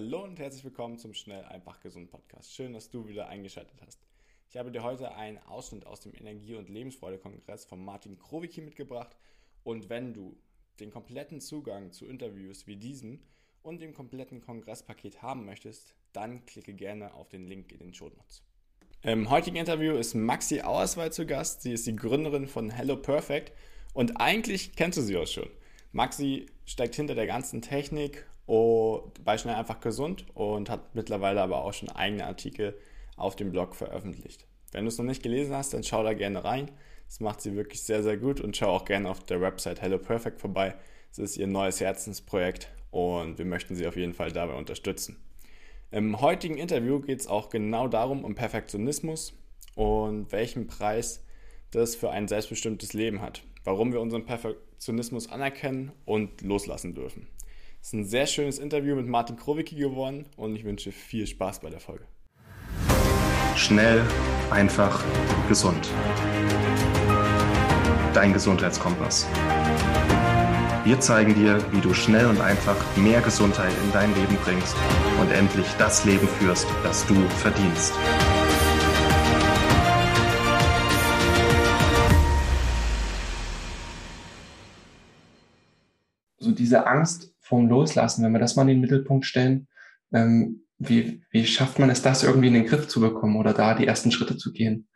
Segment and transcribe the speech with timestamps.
[0.00, 2.54] Hallo und herzlich willkommen zum Schnell, einfach, gesund Podcast.
[2.54, 3.98] Schön, dass du wieder eingeschaltet hast.
[4.48, 9.16] Ich habe dir heute einen Ausschnitt aus dem Energie- und Lebensfreude-Kongress von Martin Krowicki mitgebracht.
[9.64, 10.36] Und wenn du
[10.78, 13.24] den kompletten Zugang zu Interviews wie diesem
[13.64, 18.08] und dem kompletten Kongresspaket haben möchtest, dann klicke gerne auf den Link in den Show
[18.08, 18.44] Notes.
[19.02, 21.62] Im heutigen Interview ist Maxi Auerswald zu Gast.
[21.62, 23.52] Sie ist die Gründerin von Hello Perfect
[23.94, 25.50] und eigentlich kennst du sie auch schon.
[25.90, 28.28] Maxi steckt hinter der ganzen Technik
[29.24, 32.78] bei Schnell einfach gesund und hat mittlerweile aber auch schon eigene Artikel
[33.16, 34.46] auf dem Blog veröffentlicht.
[34.72, 36.70] Wenn du es noch nicht gelesen hast, dann schau da gerne rein.
[37.06, 39.98] Das macht sie wirklich sehr, sehr gut und schau auch gerne auf der Website Hello
[39.98, 40.74] Perfect vorbei.
[41.10, 45.16] Das ist ihr neues Herzensprojekt und wir möchten sie auf jeden Fall dabei unterstützen.
[45.90, 49.34] Im heutigen Interview geht es auch genau darum, um Perfektionismus
[49.74, 51.24] und welchen Preis
[51.70, 53.42] das für ein selbstbestimmtes Leben hat.
[53.64, 57.26] Warum wir unseren Perfektionismus anerkennen und loslassen dürfen.
[57.80, 61.60] Es ist ein sehr schönes Interview mit Martin Krowicki geworden und ich wünsche viel Spaß
[61.60, 62.04] bei der Folge.
[63.56, 64.02] Schnell,
[64.50, 65.02] einfach,
[65.48, 65.88] gesund.
[68.12, 69.26] Dein Gesundheitskompass.
[70.84, 74.76] Wir zeigen dir, wie du schnell und einfach mehr Gesundheit in dein Leben bringst
[75.20, 77.92] und endlich das Leben führst, das du verdienst.
[86.48, 89.68] So diese Angst vom Loslassen, wenn wir das mal in den Mittelpunkt stellen,
[90.14, 93.74] ähm, wie, wie schafft man es, das irgendwie in den Griff zu bekommen oder da
[93.74, 94.88] die ersten Schritte zu gehen?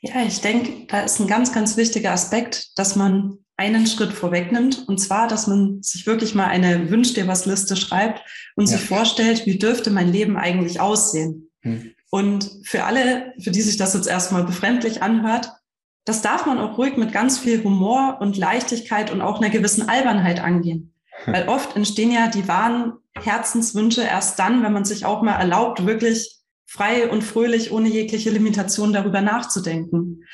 [0.00, 4.86] Ja, ich denke, da ist ein ganz, ganz wichtiger Aspekt, dass man einen Schritt vorwegnimmt.
[4.86, 8.22] Und zwar, dass man sich wirklich mal eine Wünsch dir was Liste schreibt
[8.54, 8.76] und ja.
[8.78, 11.50] sich vorstellt, wie dürfte mein Leben eigentlich aussehen?
[11.62, 11.90] Hm.
[12.10, 15.50] Und für alle, für die sich das jetzt erstmal befremdlich anhört,
[16.10, 19.88] das darf man auch ruhig mit ganz viel Humor und Leichtigkeit und auch einer gewissen
[19.88, 20.92] Albernheit angehen.
[21.24, 25.86] Weil oft entstehen ja die wahren Herzenswünsche erst dann, wenn man sich auch mal erlaubt,
[25.86, 30.24] wirklich frei und fröhlich, ohne jegliche Limitation darüber nachzudenken.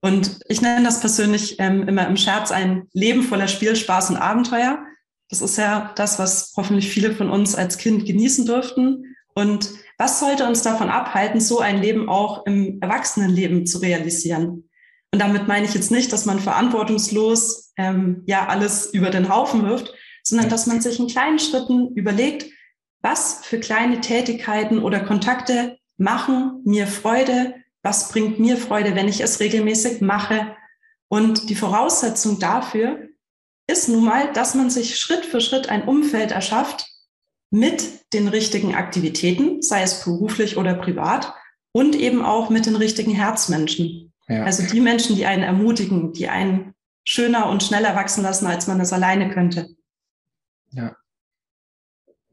[0.00, 4.16] Und ich nenne das persönlich ähm, immer im Scherz ein Leben voller Spiel, Spaß und
[4.16, 4.84] Abenteuer.
[5.30, 9.16] Das ist ja das, was hoffentlich viele von uns als Kind genießen durften.
[9.34, 14.70] Und was sollte uns davon abhalten, so ein Leben auch im Erwachsenenleben zu realisieren?
[15.14, 19.62] Und damit meine ich jetzt nicht, dass man verantwortungslos ähm, ja alles über den Haufen
[19.62, 19.94] wirft,
[20.24, 22.50] sondern dass man sich in kleinen Schritten überlegt,
[23.00, 27.54] was für kleine Tätigkeiten oder Kontakte machen mir Freude,
[27.84, 30.56] was bringt mir Freude, wenn ich es regelmäßig mache.
[31.06, 32.98] Und die Voraussetzung dafür
[33.68, 36.88] ist nun mal, dass man sich Schritt für Schritt ein Umfeld erschafft
[37.52, 41.32] mit den richtigen Aktivitäten, sei es beruflich oder privat,
[41.70, 44.10] und eben auch mit den richtigen Herzmenschen.
[44.28, 44.44] Ja.
[44.44, 46.74] Also die Menschen, die einen ermutigen, die einen
[47.04, 49.76] schöner und schneller wachsen lassen, als man es alleine könnte.
[50.70, 50.96] Ja,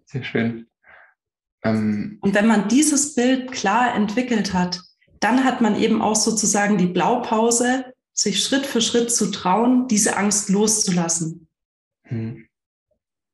[0.05, 0.67] sehr schön.
[1.63, 4.81] Ähm, und wenn man dieses Bild klar entwickelt hat,
[5.19, 10.17] dann hat man eben auch sozusagen die Blaupause, sich Schritt für Schritt zu trauen, diese
[10.17, 11.47] Angst loszulassen.
[12.03, 12.47] Hm.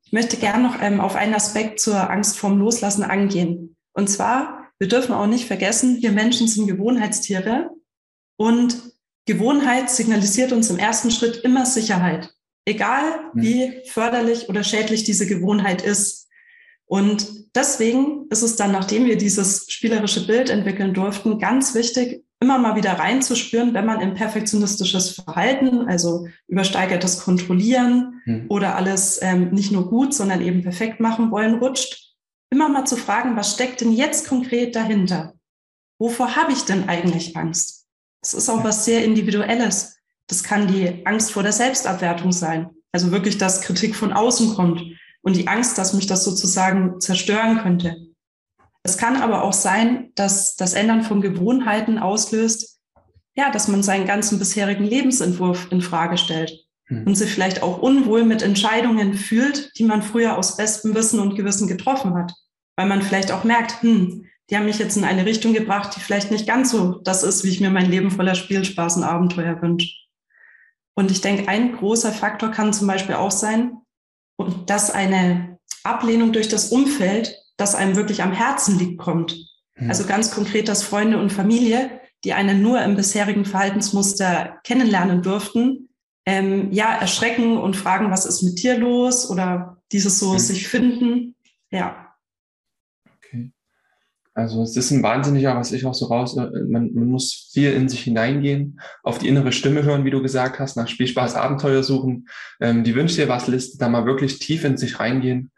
[0.04, 3.76] Ich möchte gerne noch ähm, auf einen Aspekt zur Angst vorm Loslassen angehen.
[3.94, 7.72] Und zwar, wir dürfen auch nicht vergessen, wir Menschen sind Gewohnheitstiere
[8.38, 8.78] und
[9.26, 12.34] Gewohnheit signalisiert uns im ersten Schritt immer Sicherheit,
[12.66, 13.42] egal hm.
[13.42, 16.30] wie förderlich oder schädlich diese Gewohnheit ist.
[16.86, 22.58] Und deswegen ist es dann, nachdem wir dieses spielerische Bild entwickeln durften, ganz wichtig, immer
[22.58, 28.46] mal wieder reinzuspüren, wenn man in perfektionistisches Verhalten, also übersteigertes Kontrollieren hm.
[28.48, 32.16] oder alles ähm, nicht nur gut, sondern eben perfekt machen wollen, rutscht,
[32.50, 35.34] immer mal zu fragen, was steckt denn jetzt konkret dahinter?
[36.00, 37.87] Wovor habe ich denn eigentlich Angst?
[38.28, 40.00] Das ist auch was sehr Individuelles.
[40.28, 42.70] Das kann die Angst vor der Selbstabwertung sein.
[42.92, 44.84] Also wirklich, dass Kritik von außen kommt
[45.22, 47.96] und die Angst, dass mich das sozusagen zerstören könnte.
[48.84, 52.82] Es kann aber auch sein, dass das Ändern von Gewohnheiten auslöst,
[53.34, 56.52] ja, dass man seinen ganzen bisherigen Lebensentwurf in Frage stellt
[56.88, 57.08] hm.
[57.08, 61.38] und sich vielleicht auch unwohl mit Entscheidungen fühlt, die man früher aus bestem Wissen und
[61.38, 62.34] Gewissen getroffen hat,
[62.76, 66.00] weil man vielleicht auch merkt, hm, die haben mich jetzt in eine Richtung gebracht, die
[66.00, 69.62] vielleicht nicht ganz so das ist, wie ich mir mein Leben voller Spielspaß und Abenteuer
[69.62, 69.94] wünsche.
[70.96, 73.78] Und ich denke, ein großer Faktor kann zum Beispiel auch sein,
[74.66, 79.36] dass eine Ablehnung durch das Umfeld, das einem wirklich am Herzen liegt, kommt.
[79.76, 79.90] Hm.
[79.90, 85.90] Also ganz konkret, dass Freunde und Familie, die einen nur im bisherigen Verhaltensmuster kennenlernen durften,
[86.26, 90.40] ähm, ja, erschrecken und fragen, was ist mit dir los oder dieses so hm.
[90.40, 91.36] sich finden.
[91.70, 92.07] Ja.
[94.38, 97.74] Also es ist ein wahnsinniger, was ich auch so raus, äh, man, man muss viel
[97.74, 101.82] in sich hineingehen, auf die innere Stimme hören, wie du gesagt hast, nach Spielspaß, Abenteuer
[101.82, 102.28] suchen,
[102.62, 105.52] ähm, die Wünsche dir was Liste, da mal wirklich tief in sich reingehen.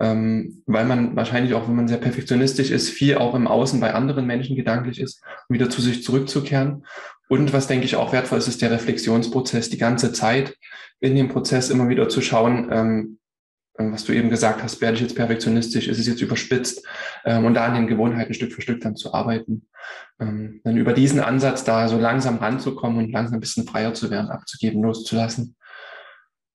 [0.00, 3.94] ähm, weil man wahrscheinlich auch, wenn man sehr perfektionistisch ist, viel auch im Außen bei
[3.94, 6.84] anderen Menschen gedanklich ist, um wieder zu sich zurückzukehren.
[7.28, 10.54] Und was denke ich auch wertvoll ist, ist der Reflexionsprozess, die ganze Zeit
[11.00, 13.18] in dem Prozess immer wieder zu schauen, ähm, ähm
[13.78, 16.86] was du eben gesagt hast, werde ich jetzt perfektionistisch, ist es jetzt überspitzt
[17.24, 19.68] ähm, und da an den Gewohnheiten Stück für Stück dann zu arbeiten.
[20.18, 24.10] Ähm, dann über diesen Ansatz da so langsam ranzukommen und langsam ein bisschen freier zu
[24.10, 25.56] werden, abzugeben, loszulassen.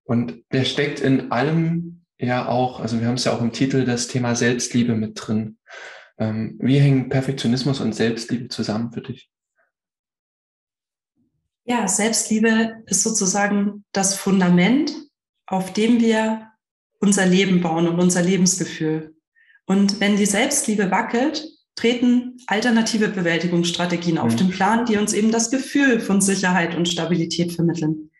[0.03, 3.85] Und der steckt in allem ja auch, also wir haben es ja auch im Titel,
[3.85, 5.57] das Thema Selbstliebe mit drin.
[6.17, 9.29] Ähm, wie hängen Perfektionismus und Selbstliebe zusammen für dich?
[11.63, 14.93] Ja, Selbstliebe ist sozusagen das Fundament,
[15.45, 16.50] auf dem wir
[17.01, 19.15] unser Leben bauen und unser Lebensgefühl.
[19.65, 24.37] Und wenn die Selbstliebe wackelt, treten alternative Bewältigungsstrategien auf mhm.
[24.37, 28.11] den Plan, die uns eben das Gefühl von Sicherheit und Stabilität vermitteln.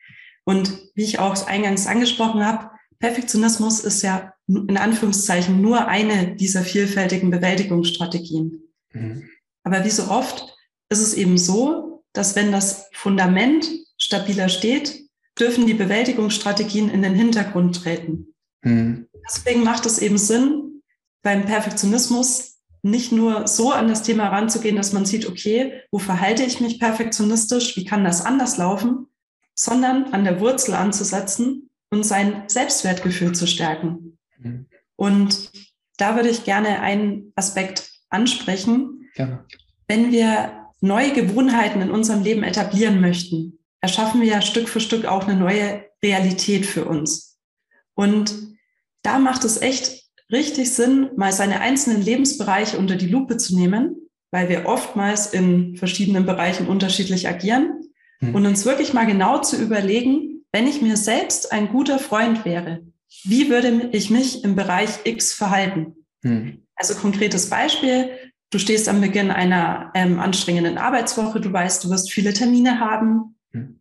[0.44, 6.62] Und wie ich auch eingangs angesprochen habe, Perfektionismus ist ja in Anführungszeichen nur eine dieser
[6.62, 8.64] vielfältigen Bewältigungsstrategien.
[8.94, 9.30] Mhm.
[9.64, 10.56] Aber wie so oft
[10.90, 15.02] ist es eben so, dass wenn das Fundament stabiler steht,
[15.40, 18.31] dürfen die Bewältigungsstrategien in den Hintergrund treten.
[18.62, 19.08] Mhm.
[19.28, 20.82] Deswegen macht es eben Sinn,
[21.22, 26.44] beim Perfektionismus nicht nur so an das Thema ranzugehen, dass man sieht, okay, wo verhalte
[26.44, 29.08] ich mich perfektionistisch, wie kann das anders laufen,
[29.54, 34.18] sondern an der Wurzel anzusetzen und sein Selbstwertgefühl zu stärken.
[34.40, 34.66] Mhm.
[34.96, 35.52] Und
[35.98, 39.10] da würde ich gerne einen Aspekt ansprechen.
[39.16, 39.46] Ja.
[39.88, 45.06] Wenn wir neue Gewohnheiten in unserem Leben etablieren möchten, erschaffen wir ja Stück für Stück
[45.06, 47.38] auch eine neue Realität für uns.
[47.94, 48.51] Und
[49.04, 53.96] da macht es echt richtig Sinn, mal seine einzelnen Lebensbereiche unter die Lupe zu nehmen,
[54.32, 57.82] weil wir oftmals in verschiedenen Bereichen unterschiedlich agieren
[58.22, 58.36] mhm.
[58.36, 62.82] und uns wirklich mal genau zu überlegen, wenn ich mir selbst ein guter Freund wäre,
[63.24, 65.96] wie würde ich mich im Bereich X verhalten?
[66.24, 66.66] Hm.
[66.76, 68.10] Also konkretes Beispiel,
[68.50, 73.36] du stehst am Beginn einer ähm, anstrengenden Arbeitswoche, du weißt, du wirst viele Termine haben.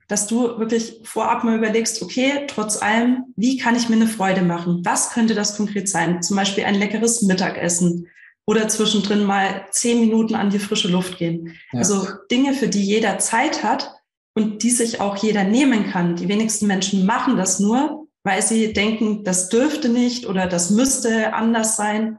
[0.09, 4.43] Dass du wirklich vorab mal überlegst, okay, trotz allem, wie kann ich mir eine Freude
[4.43, 4.83] machen?
[4.85, 6.23] Was könnte das konkret sein?
[6.23, 8.09] Zum Beispiel ein leckeres Mittagessen
[8.47, 11.55] oder zwischendrin mal zehn Minuten an die frische Luft gehen.
[11.73, 11.81] Ja.
[11.81, 14.01] Also Dinge, für die jeder Zeit hat,
[14.35, 16.17] und die sich auch jeder nehmen kann.
[16.17, 21.35] Die wenigsten Menschen machen das nur, weil sie denken, das dürfte nicht oder das müsste
[21.35, 22.19] anders sein.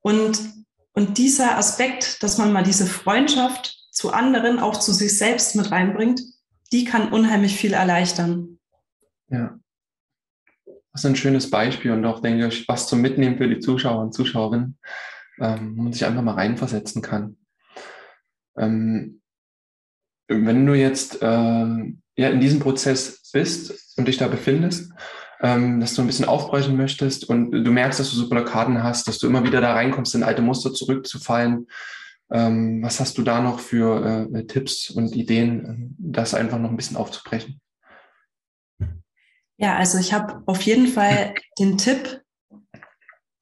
[0.00, 0.40] Und,
[0.92, 5.70] und dieser Aspekt, dass man mal diese Freundschaft zu anderen, auch zu sich selbst mit
[5.70, 6.20] reinbringt,
[6.72, 8.58] die kann unheimlich viel erleichtern.
[9.28, 9.58] Ja.
[10.92, 14.02] Das ist ein schönes Beispiel und auch, denke ich, was zum Mitnehmen für die Zuschauer
[14.02, 14.78] und Zuschauerinnen,
[15.38, 17.36] ähm, wo man sich einfach mal reinversetzen kann.
[18.58, 19.20] Ähm,
[20.28, 24.92] wenn du jetzt ähm, ja, in diesem Prozess bist und dich da befindest,
[25.40, 29.08] ähm, dass du ein bisschen aufbrechen möchtest und du merkst, dass du so Blockaden hast,
[29.08, 31.66] dass du immer wieder da reinkommst, in alte Muster zurückzufallen.
[32.32, 36.76] Ähm, was hast du da noch für äh, Tipps und Ideen, das einfach noch ein
[36.76, 37.60] bisschen aufzubrechen?
[39.58, 42.22] Ja, also ich habe auf jeden Fall den Tipp,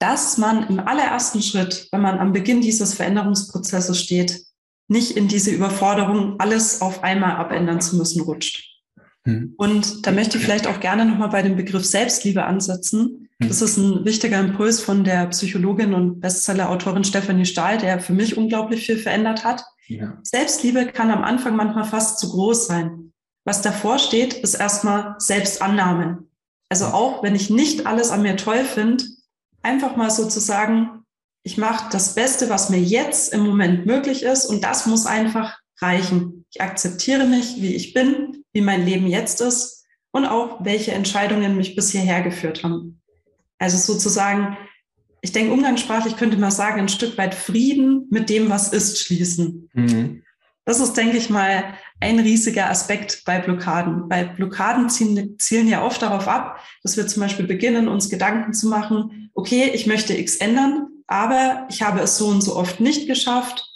[0.00, 4.42] dass man im allerersten Schritt, wenn man am Beginn dieses Veränderungsprozesses steht,
[4.88, 8.77] nicht in diese Überforderung, alles auf einmal abändern zu müssen, rutscht.
[9.24, 9.54] Hm.
[9.56, 13.28] Und da möchte ich vielleicht auch gerne nochmal bei dem Begriff Selbstliebe ansetzen.
[13.40, 13.48] Hm.
[13.48, 18.36] Das ist ein wichtiger Impuls von der Psychologin und Bestseller-Autorin Stephanie Stahl, der für mich
[18.36, 19.64] unglaublich viel verändert hat.
[19.86, 20.18] Ja.
[20.22, 23.12] Selbstliebe kann am Anfang manchmal fast zu groß sein.
[23.44, 26.24] Was davor steht, ist erstmal Selbstannahme.
[26.68, 29.04] Also auch wenn ich nicht alles an mir toll finde,
[29.62, 31.04] einfach mal sozusagen,
[31.42, 35.58] ich mache das Beste, was mir jetzt im Moment möglich ist und das muss einfach
[35.80, 36.44] reichen.
[36.50, 41.56] Ich akzeptiere mich, wie ich bin, wie mein Leben jetzt ist und auch welche Entscheidungen
[41.56, 43.00] mich bis hierher geführt haben.
[43.58, 44.56] Also sozusagen,
[45.20, 49.70] ich denke umgangssprachlich könnte man sagen, ein Stück weit Frieden mit dem, was ist, schließen.
[49.74, 50.24] Mhm.
[50.64, 54.10] Das ist, denke ich mal, ein riesiger Aspekt bei Blockaden.
[54.10, 58.52] Weil Blockaden zielen, zielen ja oft darauf ab, dass wir zum Beispiel beginnen, uns Gedanken
[58.52, 62.80] zu machen, okay, ich möchte X ändern, aber ich habe es so und so oft
[62.80, 63.67] nicht geschafft.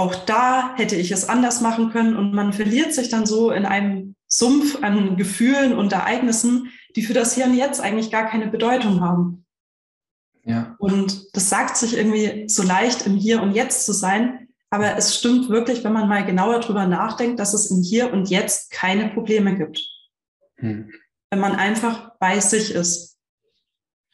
[0.00, 3.66] Auch da hätte ich es anders machen können und man verliert sich dann so in
[3.66, 8.46] einem Sumpf an Gefühlen und Ereignissen, die für das Hier und Jetzt eigentlich gar keine
[8.46, 9.44] Bedeutung haben.
[10.46, 10.74] Ja.
[10.78, 14.48] Und das sagt sich irgendwie so leicht, im Hier und Jetzt zu sein.
[14.70, 18.30] Aber es stimmt wirklich, wenn man mal genauer drüber nachdenkt, dass es im Hier und
[18.30, 19.86] Jetzt keine Probleme gibt.
[20.56, 20.90] Hm.
[21.28, 23.18] Wenn man einfach bei sich ist.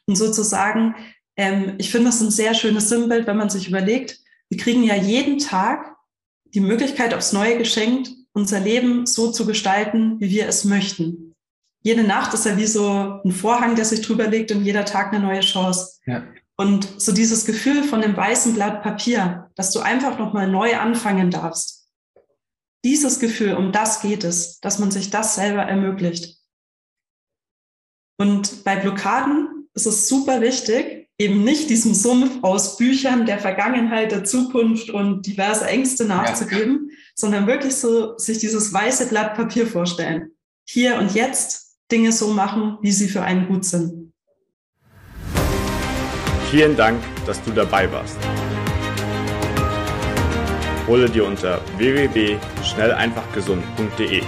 [0.06, 0.96] Und sozusagen
[1.36, 4.94] ähm, ich finde das ein sehr schönes Sinnbild, wenn man sich überlegt, wir kriegen ja
[4.94, 5.96] jeden Tag
[6.54, 11.34] die Möglichkeit aufs Neue geschenkt, unser Leben so zu gestalten, wie wir es möchten.
[11.82, 15.12] Jede Nacht ist ja wie so ein Vorhang, der sich drüber legt und jeder Tag
[15.12, 16.00] eine neue Chance.
[16.06, 16.24] Ja.
[16.56, 21.30] Und so dieses Gefühl von dem weißen Blatt Papier, dass du einfach nochmal neu anfangen
[21.30, 21.88] darfst.
[22.84, 26.38] Dieses Gefühl, um das geht es, dass man sich das selber ermöglicht.
[28.18, 34.10] Und bei Blockaden ist es super wichtig, eben nicht diesem Sumpf aus Büchern der Vergangenheit,
[34.12, 36.96] der Zukunft und diverse Ängste nachzugeben, ja.
[37.14, 40.30] sondern wirklich so sich dieses weiße Blatt Papier vorstellen.
[40.68, 44.12] Hier und jetzt Dinge so machen, wie sie für einen gut sind.
[46.50, 48.18] Vielen Dank, dass du dabei warst.
[50.86, 54.22] Hole dir unter www.schnelleinfachgesund.de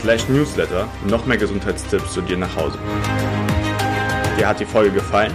[0.00, 2.78] slash newsletter noch mehr Gesundheitstipps zu dir nach Hause.
[4.38, 5.34] Dir hat die Folge gefallen?